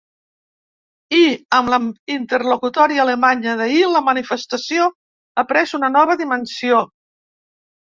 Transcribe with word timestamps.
I 1.17 1.19
amb 1.57 1.69
la 1.73 1.79
interlocutòria 2.13 3.03
alemanya 3.05 3.55
d’ahir 3.61 3.85
la 3.97 4.03
manifestació 4.09 4.89
ha 5.43 5.47
pres 5.55 5.77
una 5.83 5.93
nova 6.01 6.19
dimensió. 6.25 6.83